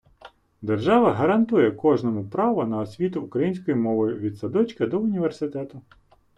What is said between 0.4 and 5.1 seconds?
Держава гарантує кожному право на освіту українською мовою від садочка до